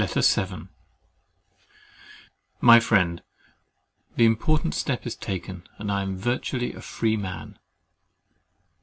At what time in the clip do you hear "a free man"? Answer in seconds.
6.73-7.59